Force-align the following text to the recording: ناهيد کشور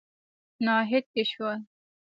ناهيد 0.65 1.05
کشور 1.15 1.57